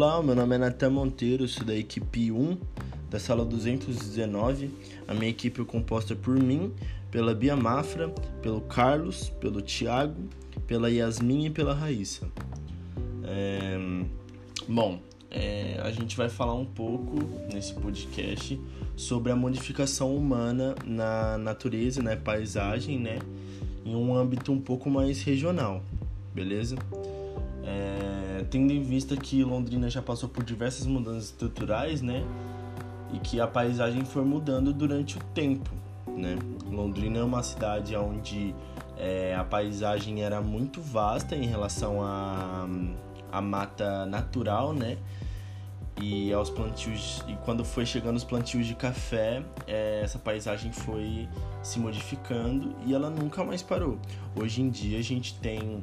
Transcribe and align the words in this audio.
Olá, 0.00 0.22
meu 0.22 0.36
nome 0.36 0.54
é 0.54 0.58
Natan 0.58 0.90
Monteiro, 0.90 1.48
sou 1.48 1.64
da 1.64 1.74
equipe 1.74 2.30
1 2.30 2.56
da 3.10 3.18
sala 3.18 3.44
219. 3.44 4.70
A 5.08 5.12
minha 5.12 5.28
equipe 5.28 5.60
é 5.60 5.64
composta 5.64 6.14
por 6.14 6.38
mim, 6.38 6.72
pela 7.10 7.34
Bia 7.34 7.56
Mafra, 7.56 8.08
pelo 8.40 8.60
Carlos, 8.60 9.28
pelo 9.40 9.60
Tiago, 9.60 10.14
pela 10.68 10.88
Yasmin 10.88 11.46
e 11.46 11.50
pela 11.50 11.74
Raíssa. 11.74 12.28
É... 13.24 13.76
Bom, 14.68 15.00
é... 15.32 15.80
a 15.82 15.90
gente 15.90 16.16
vai 16.16 16.28
falar 16.28 16.54
um 16.54 16.64
pouco 16.64 17.16
nesse 17.52 17.74
podcast 17.74 18.56
sobre 18.94 19.32
a 19.32 19.34
modificação 19.34 20.16
humana 20.16 20.76
na 20.86 21.36
natureza, 21.38 22.00
na 22.00 22.16
paisagem, 22.16 23.00
né? 23.00 23.18
Em 23.84 23.96
um 23.96 24.14
âmbito 24.14 24.52
um 24.52 24.60
pouco 24.60 24.88
mais 24.88 25.24
regional, 25.24 25.82
beleza? 26.32 26.76
É, 27.64 28.07
tendo 28.50 28.72
em 28.72 28.82
vista 28.82 29.16
que 29.16 29.42
Londrina 29.44 29.88
já 29.90 30.02
passou 30.02 30.28
por 30.28 30.42
diversas 30.42 30.86
mudanças 30.86 31.24
estruturais, 31.24 32.02
né? 32.02 32.24
E 33.12 33.18
que 33.18 33.40
a 33.40 33.46
paisagem 33.46 34.04
foi 34.04 34.24
mudando 34.24 34.72
durante 34.72 35.16
o 35.16 35.20
tempo, 35.34 35.70
né? 36.06 36.36
Londrina 36.70 37.18
é 37.18 37.22
uma 37.22 37.42
cidade 37.42 37.96
onde 37.96 38.54
é, 38.96 39.34
a 39.34 39.44
paisagem 39.44 40.22
era 40.22 40.40
muito 40.40 40.80
vasta 40.80 41.36
em 41.36 41.46
relação 41.46 42.02
à 42.02 42.66
a, 43.32 43.38
a 43.38 43.40
mata 43.40 44.04
natural, 44.06 44.72
né? 44.72 44.98
E 46.00 46.32
aos 46.32 46.48
plantios 46.48 47.24
e 47.26 47.34
quando 47.44 47.64
foi 47.64 47.84
chegando 47.84 48.16
os 48.16 48.24
plantios 48.24 48.66
de 48.66 48.74
café, 48.74 49.42
é, 49.66 50.00
essa 50.02 50.18
paisagem 50.18 50.70
foi 50.72 51.28
se 51.62 51.80
modificando 51.80 52.74
e 52.86 52.94
ela 52.94 53.10
nunca 53.10 53.42
mais 53.42 53.62
parou. 53.62 53.98
Hoje 54.36 54.62
em 54.62 54.70
dia 54.70 54.98
a 54.98 55.02
gente 55.02 55.34
tem 55.34 55.82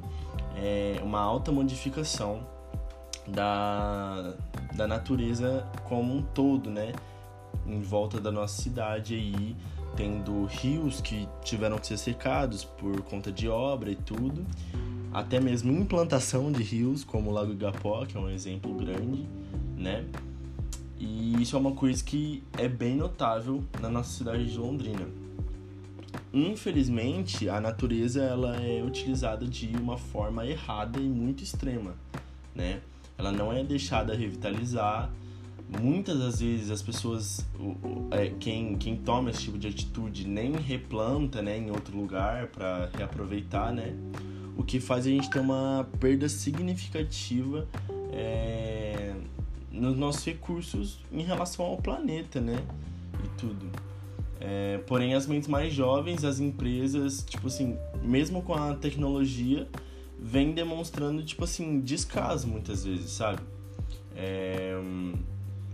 é, 0.56 1.00
uma 1.04 1.20
alta 1.20 1.52
modificação 1.52 2.55
da, 3.28 4.34
da 4.76 4.88
natureza 4.88 5.66
como 5.86 6.16
um 6.16 6.22
todo, 6.22 6.70
né? 6.70 6.94
Em 7.66 7.82
volta 7.82 8.20
da 8.20 8.32
nossa 8.32 8.62
cidade 8.62 9.16
aí, 9.16 9.56
tendo 9.96 10.46
rios 10.46 11.02
que 11.02 11.28
tiveram 11.44 11.78
que 11.78 11.88
ser 11.88 11.98
secados 11.98 12.64
por 12.64 13.02
conta 13.02 13.32
de 13.32 13.48
obra 13.48 13.92
e 13.92 13.96
tudo, 13.96 14.46
até 15.14 15.40
mesmo 15.40 15.72
implantação 15.72 16.52
de 16.52 16.62
rios, 16.62 17.04
como 17.04 17.32
o 17.32 17.34
Lago 17.34 17.52
Igapó, 17.52 18.06
que 18.06 18.18
é 18.18 18.20
um 18.20 18.30
exemplo 18.30 18.74
grande, 18.74 19.28
né? 19.78 20.06
E 20.98 21.42
isso 21.42 21.56
é 21.56 21.60
uma 21.60 21.74
coisa 21.74 22.04
que 22.04 22.44
é 22.58 22.68
bem 22.68 22.96
notável 22.96 23.64
na 23.82 23.90
nossa 23.90 24.10
cidade 24.18 24.46
de 24.46 24.58
Londrina. 24.58 25.08
Infelizmente, 26.34 27.48
a 27.48 27.62
natureza 27.62 28.22
ela 28.22 28.58
é 28.58 28.84
utilizada 28.84 29.46
de 29.46 29.68
uma 29.78 29.98
forma 29.98 30.46
errada 30.46 31.00
e 31.00 31.08
muito 31.08 31.44
extrema, 31.44 31.96
né? 32.54 32.82
Ela 33.18 33.32
não 33.32 33.52
é 33.52 33.64
deixada 33.64 34.16
revitalizar. 34.16 35.12
Muitas 35.82 36.20
das 36.20 36.40
vezes 36.40 36.70
as 36.70 36.82
pessoas, 36.82 37.46
é, 38.12 38.32
quem, 38.40 38.76
quem 38.78 38.98
toma 38.98 39.32
esse 39.32 39.44
tipo 39.44 39.58
de 39.58 39.68
atitude 39.68 40.28
nem 40.28 40.52
replanta, 40.54 41.42
né, 41.42 41.58
em 41.58 41.72
outro 41.72 41.98
lugar 41.98 42.48
para 42.48 42.90
reaproveitar, 42.96 43.74
né? 43.74 43.96
O 44.56 44.64
que 44.64 44.80
faz 44.80 45.06
a 45.06 45.10
gente 45.10 45.30
ter 45.30 45.40
uma 45.40 45.88
perda 46.00 46.30
significativa 46.30 47.68
é, 48.12 49.14
nos 49.72 49.98
nossos 49.98 50.24
recursos 50.24 51.00
em 51.12 51.24
relação 51.24 51.66
ao 51.66 51.78
planeta, 51.78 52.40
né? 52.40 52.58
E 53.24 53.28
tudo. 53.40 53.70
É, 54.40 54.78
porém, 54.86 55.14
as 55.14 55.26
mentes 55.26 55.48
mais 55.48 55.74
jovens, 55.74 56.24
as 56.24 56.40
empresas, 56.40 57.26
tipo 57.28 57.48
assim, 57.48 57.78
mesmo 58.04 58.42
com 58.42 58.54
a 58.54 58.76
tecnologia, 58.76 59.68
vem 60.26 60.54
demonstrando, 60.54 61.24
tipo 61.24 61.44
assim, 61.44 61.80
descaso 61.82 62.48
muitas 62.48 62.84
vezes, 62.84 63.12
sabe? 63.12 63.44
É, 64.16 64.74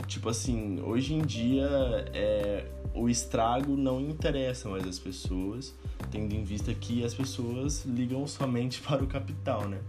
tipo 0.08 0.28
assim, 0.28 0.82
hoje 0.82 1.14
em 1.14 1.22
dia 1.22 1.70
é, 2.14 2.66
o 2.94 3.08
estrago 3.08 3.78
não 3.78 4.02
interessa 4.02 4.68
mais 4.68 4.86
as 4.86 5.00
pessoas, 5.00 5.74
tendo 6.12 6.36
em 6.36 6.44
vista 6.44 6.74
que 6.74 7.02
as 7.06 7.14
pessoas 7.14 7.86
ligam 7.86 8.28
somente 8.28 8.82
para 8.84 9.02
o 9.02 9.08
capital, 9.08 9.70
né? 9.70 9.80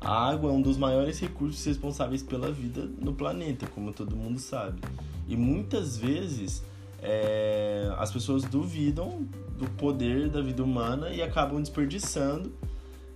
A 0.00 0.30
água 0.30 0.50
é 0.50 0.52
um 0.52 0.62
dos 0.62 0.76
maiores 0.76 1.18
recursos 1.18 1.64
responsáveis 1.64 2.22
pela 2.22 2.52
vida 2.52 2.88
no 3.00 3.12
planeta, 3.12 3.66
como 3.66 3.92
todo 3.92 4.14
mundo 4.14 4.38
sabe. 4.38 4.80
E 5.26 5.36
muitas 5.36 5.96
vezes 5.96 6.62
é, 7.02 7.92
as 7.98 8.12
pessoas 8.12 8.44
duvidam 8.44 9.26
do 9.58 9.68
poder 9.70 10.28
da 10.28 10.40
vida 10.40 10.62
humana 10.62 11.08
e 11.08 11.20
acabam 11.20 11.60
desperdiçando 11.60 12.52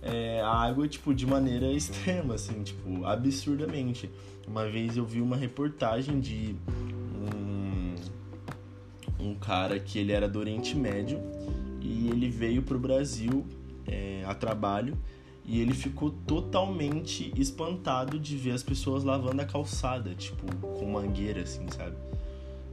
é, 0.01 0.41
a 0.41 0.51
água 0.51 0.87
tipo 0.87 1.13
de 1.13 1.25
maneira 1.25 1.71
extrema, 1.71 2.35
assim, 2.35 2.63
tipo 2.63 3.05
absurdamente. 3.05 4.09
Uma 4.47 4.65
vez 4.67 4.97
eu 4.97 5.05
vi 5.05 5.21
uma 5.21 5.35
reportagem 5.35 6.19
de 6.19 6.55
um, 7.21 7.95
um 9.19 9.35
cara 9.35 9.79
que 9.79 9.99
ele 9.99 10.11
era 10.11 10.27
do 10.27 10.39
Oriente 10.39 10.75
Médio 10.75 11.19
e 11.81 12.09
ele 12.09 12.29
veio 12.29 12.63
pro 12.63 12.79
Brasil 12.79 13.45
é, 13.85 14.23
a 14.25 14.33
trabalho 14.33 14.97
e 15.45 15.59
ele 15.59 15.73
ficou 15.73 16.11
totalmente 16.11 17.33
espantado 17.35 18.19
de 18.19 18.37
ver 18.37 18.51
as 18.51 18.61
pessoas 18.61 19.03
lavando 19.03 19.41
a 19.41 19.45
calçada, 19.45 20.13
tipo, 20.13 20.45
com 20.55 20.91
mangueira, 20.91 21.41
assim, 21.41 21.65
sabe? 21.75 21.95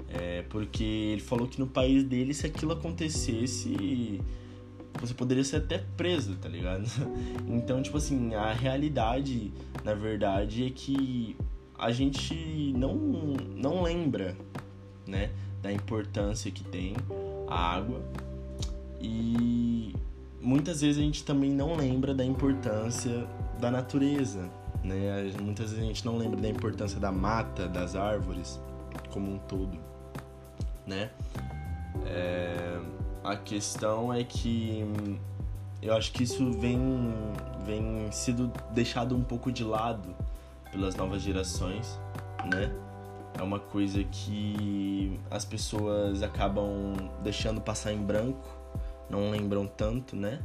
É, 0.09 0.43
porque 0.51 0.85
ele 0.85 1.23
falou 1.23 1.49
que 1.49 1.59
no 1.59 1.67
país 1.67 2.05
dele, 2.05 2.35
se 2.35 2.47
aquilo 2.47 2.73
acontecesse, 2.73 4.21
você 5.01 5.15
poderia 5.15 5.45
ser 5.45 5.57
até 5.57 5.79
preso, 5.97 6.37
tá 6.37 6.49
ligado? 6.49 6.85
Então, 7.49 7.83
tipo 7.83 7.97
assim, 7.97 8.35
a 8.35 8.53
realidade, 8.53 9.53
na 9.85 9.95
verdade, 9.95 10.67
é 10.67 10.71
que 10.71 11.37
a 11.79 11.91
gente 11.91 12.73
não, 12.77 12.95
não 12.95 13.83
lembra, 13.83 14.37
né, 15.07 15.31
da 15.63 15.73
importância 15.73 16.51
que 16.51 16.65
tem 16.65 16.95
a 17.49 17.75
água 17.77 18.01
e 19.01 19.95
muitas 20.41 20.81
vezes 20.81 20.99
a 20.99 21.03
gente 21.03 21.25
também 21.25 21.51
não 21.51 21.77
lembra 21.77 22.15
da 22.15 22.25
importância 22.25 23.27
da 23.61 23.71
natureza, 23.71 24.51
né? 24.83 25.33
Muitas 25.41 25.71
vezes 25.71 25.85
a 25.85 25.87
gente 25.87 26.05
não 26.05 26.19
lembra 26.19 26.41
da 26.41 26.49
importância 26.49 27.01
da 27.01 27.11
mata, 27.11 27.69
das 27.69 27.97
árvores 27.97 28.61
como 29.11 29.33
um 29.33 29.39
todo 29.39 29.79
né? 30.87 31.11
É, 32.07 32.79
a 33.27 33.37
questão 33.37 34.15
é 34.15 34.23
que 34.23 34.85
eu 35.83 35.95
acho 35.95 36.13
que 36.13 36.23
isso 36.23 36.53
vem, 36.53 37.13
vem 37.65 38.11
sido 38.13 38.51
deixado 38.71 39.17
um 39.17 39.23
pouco 39.23 39.51
de 39.51 39.65
lado 39.65 40.15
pelas 40.71 40.95
novas 40.95 41.23
gerações, 41.23 41.99
né? 42.45 42.73
É 43.39 43.43
uma 43.43 43.59
coisa 43.59 44.03
que 44.05 45.21
as 45.31 45.45
pessoas 45.45 46.23
acabam 46.23 46.95
deixando 47.23 47.61
passar 47.61 47.93
em 47.93 47.99
branco, 47.99 48.49
não 49.11 49.31
lembram 49.31 49.67
tanto, 49.67 50.15
né? 50.15 50.41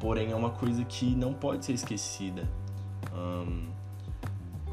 Porém, 0.00 0.30
é 0.30 0.36
uma 0.36 0.50
coisa 0.50 0.84
que 0.84 1.06
não 1.16 1.34
pode 1.34 1.64
ser 1.64 1.72
esquecida. 1.72 2.48
Um, 3.12 3.73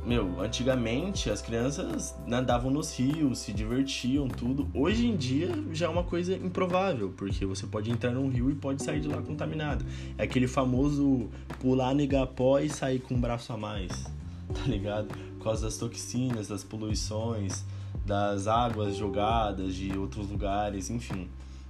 meu, 0.05 0.41
antigamente 0.41 1.29
as 1.29 1.41
crianças 1.41 2.15
nadavam 2.25 2.71
nos 2.71 2.97
rios, 2.97 3.39
se 3.39 3.53
divertiam, 3.53 4.27
tudo. 4.27 4.67
Hoje 4.73 5.05
em 5.05 5.15
dia 5.15 5.51
já 5.71 5.85
é 5.85 5.89
uma 5.89 6.03
coisa 6.03 6.35
improvável, 6.35 7.13
porque 7.15 7.45
você 7.45 7.67
pode 7.67 7.91
entrar 7.91 8.11
num 8.11 8.27
rio 8.27 8.49
e 8.49 8.55
pode 8.55 8.83
sair 8.83 8.99
de 8.99 9.07
lá 9.07 9.21
contaminado. 9.21 9.85
É 10.17 10.23
aquele 10.23 10.47
famoso 10.47 11.29
pular 11.59 11.93
no 11.93 12.01
igapó 12.01 12.59
e 12.59 12.69
sair 12.69 12.99
com 12.99 13.13
um 13.13 13.21
braço 13.21 13.53
a 13.53 13.57
mais, 13.57 13.91
tá 14.53 14.63
ligado? 14.65 15.07
Por 15.37 15.43
causa 15.43 15.65
das 15.65 15.77
toxinas, 15.77 16.47
das 16.47 16.63
poluições, 16.63 17.63
das 18.05 18.47
águas 18.47 18.95
jogadas 18.95 19.75
de 19.75 19.95
outros 19.97 20.29
lugares, 20.29 20.89
enfim. 20.89 21.27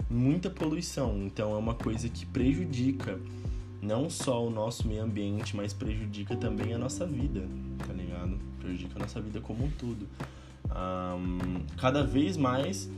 Muita 0.09 0.49
poluição, 0.49 1.17
então 1.25 1.53
é 1.53 1.57
uma 1.57 1.73
coisa 1.73 2.07
que 2.07 2.25
prejudica 2.25 3.19
não 3.81 4.09
só 4.09 4.45
o 4.45 4.49
nosso 4.49 4.87
meio 4.87 5.03
ambiente, 5.03 5.55
mas 5.55 5.73
prejudica 5.73 6.35
também 6.35 6.73
a 6.73 6.77
nossa 6.77 7.05
vida, 7.05 7.47
tá 7.79 7.93
ligado? 7.93 8.00
Prejudica 8.61 8.93
a 8.97 8.99
nossa 8.99 9.19
vida 9.19 9.41
como 9.41 9.65
um 9.65 9.71
todo. 9.71 10.07
Um, 10.65 11.65
cada 11.77 12.03
vez 12.03 12.37
mais 12.37 12.89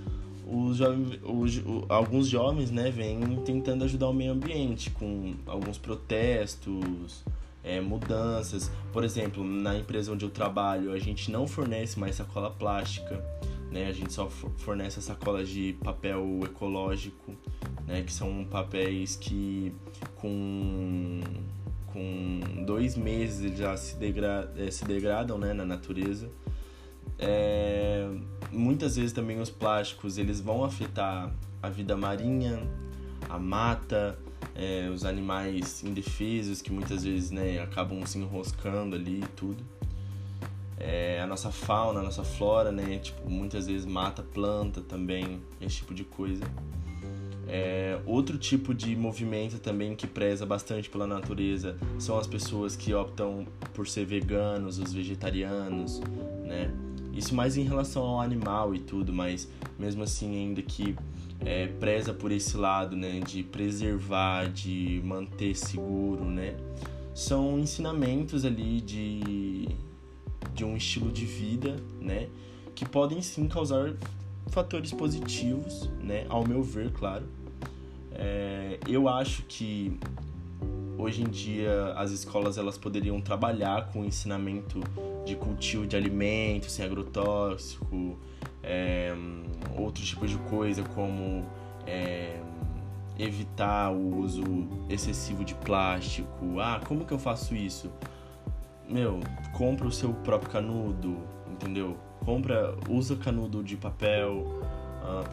os, 0.46 0.80
os, 1.24 1.64
alguns 1.90 2.28
jovens 2.28 2.70
né, 2.70 2.92
vêm 2.92 3.20
tentando 3.46 3.86
ajudar 3.86 4.10
o 4.10 4.14
meio 4.14 4.34
ambiente 4.34 4.90
com 4.92 5.34
alguns 5.48 5.78
protestos, 5.78 7.24
é, 7.64 7.80
mudanças. 7.80 8.70
Por 8.92 9.04
exemplo, 9.04 9.44
na 9.44 9.78
empresa 9.78 10.12
onde 10.12 10.26
eu 10.26 10.30
trabalho, 10.30 10.92
a 10.92 11.00
gente 11.00 11.32
não 11.32 11.48
fornece 11.48 11.98
mais 12.00 12.16
sacola 12.16 12.52
plástica, 12.52 13.24
né? 13.72 13.88
A 13.88 13.94
gente 13.94 14.14
só 14.14 14.30
fornece 14.30 15.02
sacolas 15.02 15.50
de 15.50 15.74
papel 15.82 16.42
ecológico 16.44 17.34
né, 17.88 18.02
que 18.02 18.14
são 18.14 18.46
papéis 18.50 19.16
que 19.16 19.74
com, 20.16 21.22
com 21.94 22.40
dois 22.66 22.98
meses 22.98 23.56
já 23.58 23.78
se, 23.78 23.96
degra, 23.96 24.52
eh, 24.58 24.72
se 24.72 24.84
degradam 24.84 25.38
né, 25.38 25.54
na 25.54 25.64
natureza. 25.64 26.28
É, 27.20 28.10
muitas 28.52 28.96
vezes 28.96 29.14
também 29.14 29.40
os 29.40 29.50
plásticos 29.50 30.18
eles 30.18 30.42
vão 30.42 30.64
afetar 30.66 31.32
a 31.62 31.70
vida 31.70 31.96
marinha, 31.96 32.60
a 33.30 33.38
mata, 33.38 34.18
é, 34.56 34.90
os 34.90 35.06
animais 35.06 35.84
indefesos 35.84 36.62
que 36.62 36.72
muitas 36.72 37.04
vezes 37.04 37.30
né, 37.32 37.60
acabam 37.60 38.04
se 38.06 38.18
enroscando 38.18 38.96
ali 38.96 39.22
e 39.22 39.28
tudo. 39.36 39.64
é, 40.80 41.22
a 41.22 41.28
nossa 41.28 41.50
fauna, 41.52 42.02
a 42.02 42.04
nossa 42.04 42.24
flora, 42.24 42.72
né? 42.72 43.00
Tipo, 43.00 43.30
muitas 43.30 43.68
vezes 43.68 43.86
mata 43.86 44.22
planta 44.22 44.82
também, 44.82 45.42
esse 45.62 45.78
tipo 45.78 45.94
de 45.94 46.04
coisa. 46.04 46.44
É, 47.48 48.00
outro 48.06 48.38
tipo 48.38 48.74
de 48.74 48.96
movimento 48.96 49.60
também 49.60 49.96
que 49.96 50.08
preza 50.08 50.46
bastante 50.46 50.90
pela 50.90 51.06
natureza 51.06 51.76
são 52.00 52.18
as 52.18 52.26
pessoas 52.26 52.76
que 52.76 52.94
optam 52.94 53.46
por 53.74 53.88
ser 53.88 54.06
veganos, 54.06 54.80
os 54.80 54.94
vegetarianos, 54.94 56.00
né? 56.46 56.72
Isso 57.14 57.36
mais 57.36 57.58
em 57.58 57.64
relação 57.64 58.04
ao 58.04 58.22
animal 58.22 58.74
e 58.74 58.80
tudo, 58.80 59.14
mas 59.14 59.48
mesmo 59.78 60.04
assim 60.04 60.36
ainda 60.36 60.62
que 60.62 60.96
é, 61.42 61.68
preza 61.68 62.14
por 62.14 62.32
esse 62.32 62.58
lado, 62.58 62.96
né? 62.96 63.20
De 63.20 63.44
preservar, 63.44 64.50
de 64.50 65.02
manter 65.04 65.56
seguro, 65.56 66.26
né? 66.26 66.56
São 67.14 67.60
ensinamentos 67.60 68.46
ali 68.46 68.82
de, 68.82 69.68
de 70.54 70.64
um 70.64 70.76
estilo 70.76 71.12
de 71.12 71.26
vida, 71.26 71.76
né? 72.02 72.30
Que 72.74 72.86
podem 72.86 73.22
sim 73.22 73.48
causar 73.48 73.94
fatores 74.54 74.94
positivos, 74.94 75.90
né? 76.00 76.26
Ao 76.30 76.48
meu 76.48 76.62
ver, 76.64 76.92
claro. 76.92 77.26
É, 78.12 78.80
eu 78.88 79.10
acho 79.10 79.44
que 79.44 80.00
hoje 80.98 81.24
em 81.24 81.28
dia 81.28 81.94
as 81.96 82.12
escolas 82.12 82.58
elas 82.58 82.78
poderiam 82.78 83.20
trabalhar 83.20 83.92
com 83.92 84.02
o 84.02 84.06
ensinamento 84.06 84.80
de 85.26 85.36
cultivo 85.36 85.88
de 85.88 85.96
alimentos 85.96 86.72
sem 86.72 86.86
agrotóxico, 86.86 88.18
é, 88.62 89.12
outros 89.76 90.08
tipos 90.08 90.30
de 90.30 90.38
coisa 90.38 90.84
como 90.84 91.46
é, 91.88 92.40
evitar 93.18 93.92
o 93.92 94.20
uso 94.20 94.44
excessivo 94.88 95.44
de 95.44 95.56
plástico. 95.56 96.60
Ah, 96.60 96.80
como 96.86 97.06
que 97.06 97.12
eu 97.12 97.20
faço 97.20 97.56
isso? 97.56 97.92
Meu, 98.88 99.20
compra 99.54 99.88
o 99.88 99.92
seu 99.92 100.14
próprio 100.14 100.52
canudo, 100.52 101.18
entendeu? 101.52 101.98
Compra, 102.26 102.76
usa 102.90 103.16
canudo 103.16 103.64
de 103.64 103.76
papel, 103.76 104.62
ah, 105.02 105.24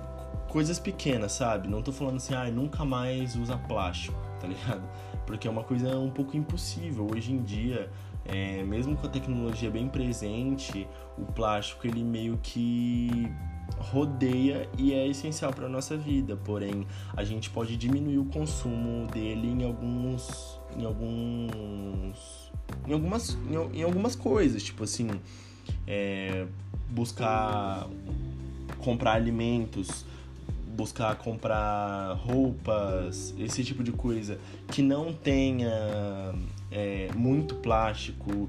coisas 0.49 0.79
pequenas, 0.79 1.33
sabe? 1.33 1.69
Não 1.69 1.83
tô 1.83 1.93
falando 1.93 2.17
assim, 2.17 2.35
ah, 2.35 2.51
nunca 2.51 2.85
mais 2.85 3.37
usa 3.37 3.57
plástico, 3.57 4.19
tá 4.41 4.47
ligado? 4.47 4.83
Porque 5.27 5.47
é 5.47 5.51
uma 5.51 5.63
coisa 5.63 5.97
um 5.99 6.11
pouco 6.11 6.37
impossível. 6.37 7.09
Hoje 7.13 7.33
em 7.33 7.43
dia, 7.43 7.91
é, 8.25 8.63
mesmo 8.65 8.97
com 8.97 9.07
a 9.07 9.11
tecnologia 9.11 9.71
bem 9.71 9.89
presente, 9.89 10.89
o 11.17 11.25
plástico 11.25 11.87
ele 11.87 12.03
meio 12.03 12.39
que 12.43 13.31
rodeia 13.79 14.69
e 14.77 14.93
é 14.93 15.07
essencial 15.07 15.53
para 15.53 15.69
nossa 15.69 15.97
vida. 15.97 16.37
Porém, 16.37 16.87
a 17.17 17.25
gente 17.25 17.49
pode 17.51 17.77
diminuir 17.77 18.19
o 18.19 18.25
consumo 18.25 19.07
dele 19.07 19.49
em 19.49 19.65
alguns, 19.65 20.61
em 20.77 20.85
alguns, 20.85 22.53
em 22.87 22.93
algumas, 22.93 23.39
em, 23.73 23.83
algumas 23.83 24.17
coisas, 24.17 24.63
tipo 24.63 24.85
assim, 24.85 25.09
é, 25.87 26.47
buscar 26.91 27.87
comprar 28.79 29.13
alimentos 29.13 30.05
buscar 30.81 31.15
comprar 31.17 32.15
roupas, 32.15 33.35
esse 33.39 33.63
tipo 33.63 33.83
de 33.83 33.93
coisa, 33.93 34.39
que 34.69 34.81
não 34.81 35.13
tenha 35.13 35.71
é, 36.71 37.11
muito 37.15 37.55
plástico, 37.57 38.49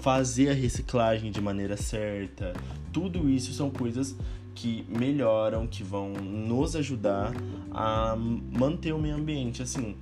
fazer 0.00 0.50
a 0.50 0.54
reciclagem 0.54 1.30
de 1.30 1.40
maneira 1.40 1.76
certa, 1.76 2.52
tudo 2.92 3.30
isso 3.30 3.52
são 3.52 3.70
coisas 3.70 4.16
que 4.56 4.84
melhoram, 4.88 5.66
que 5.66 5.84
vão 5.84 6.14
nos 6.14 6.74
ajudar 6.74 7.32
a 7.70 8.16
manter 8.16 8.92
o 8.92 8.98
meio 8.98 9.14
ambiente. 9.14 9.62
Assim, 9.62 9.94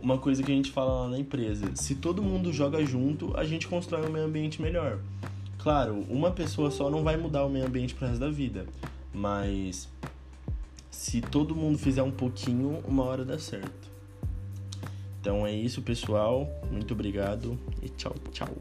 uma 0.00 0.18
coisa 0.18 0.42
que 0.42 0.52
a 0.52 0.54
gente 0.54 0.70
fala 0.70 1.04
lá 1.04 1.08
na 1.08 1.18
empresa: 1.18 1.70
se 1.74 1.94
todo 1.94 2.22
mundo 2.22 2.52
joga 2.52 2.84
junto, 2.84 3.36
a 3.36 3.44
gente 3.44 3.66
constrói 3.66 4.06
um 4.06 4.12
meio 4.12 4.26
ambiente 4.26 4.60
melhor. 4.62 4.98
Claro, 5.64 6.04
uma 6.10 6.30
pessoa 6.30 6.70
só 6.70 6.90
não 6.90 7.02
vai 7.02 7.16
mudar 7.16 7.42
o 7.42 7.48
meio 7.48 7.64
ambiente 7.64 7.94
pro 7.94 8.06
resto 8.06 8.20
da 8.20 8.28
vida, 8.28 8.66
mas 9.14 9.88
se 10.90 11.22
todo 11.22 11.56
mundo 11.56 11.78
fizer 11.78 12.02
um 12.02 12.10
pouquinho, 12.10 12.82
uma 12.86 13.02
hora 13.02 13.24
dá 13.24 13.38
certo. 13.38 13.90
Então 15.18 15.46
é 15.46 15.54
isso, 15.54 15.80
pessoal. 15.80 16.46
Muito 16.70 16.92
obrigado 16.92 17.58
e 17.82 17.88
tchau, 17.88 18.14
tchau. 18.30 18.54